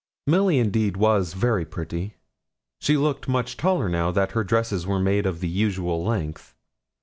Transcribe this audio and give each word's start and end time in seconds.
Milly 0.25 0.57
indeed 0.57 0.97
was 0.97 1.33
very 1.35 1.63
pretty. 1.63 2.15
She 2.79 2.97
looked 2.97 3.27
much 3.27 3.55
taller 3.55 3.87
now 3.87 4.09
that 4.09 4.31
her 4.31 4.43
dresses 4.43 4.87
were 4.87 4.99
made 4.99 5.27
of 5.27 5.41
the 5.41 5.47
usual 5.47 6.03
length. 6.03 6.55